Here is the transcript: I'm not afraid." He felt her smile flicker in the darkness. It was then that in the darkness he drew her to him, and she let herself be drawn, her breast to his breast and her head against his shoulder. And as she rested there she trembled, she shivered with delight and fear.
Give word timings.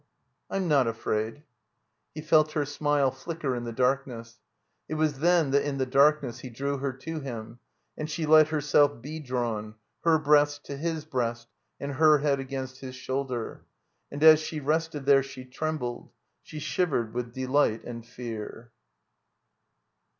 I'm 0.49 0.67
not 0.67 0.87
afraid." 0.87 1.43
He 2.15 2.21
felt 2.21 2.53
her 2.53 2.65
smile 2.65 3.11
flicker 3.11 3.55
in 3.55 3.65
the 3.65 3.71
darkness. 3.71 4.39
It 4.89 4.95
was 4.95 5.19
then 5.19 5.51
that 5.51 5.61
in 5.61 5.77
the 5.77 5.85
darkness 5.85 6.39
he 6.39 6.49
drew 6.49 6.77
her 6.79 6.91
to 6.91 7.19
him, 7.19 7.59
and 7.95 8.09
she 8.09 8.25
let 8.25 8.47
herself 8.47 8.99
be 8.99 9.19
drawn, 9.19 9.75
her 10.03 10.17
breast 10.17 10.65
to 10.65 10.75
his 10.75 11.05
breast 11.05 11.49
and 11.79 11.91
her 11.93 12.17
head 12.17 12.39
against 12.39 12.79
his 12.79 12.95
shoulder. 12.95 13.63
And 14.11 14.23
as 14.23 14.39
she 14.39 14.59
rested 14.59 15.05
there 15.05 15.21
she 15.21 15.45
trembled, 15.45 16.09
she 16.41 16.57
shivered 16.57 17.13
with 17.13 17.31
delight 17.31 17.83
and 17.83 18.03
fear. 18.03 18.71